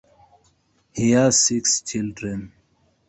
He 0.93 1.11
has 1.11 1.37
six 1.45 1.79
children. 1.83 2.53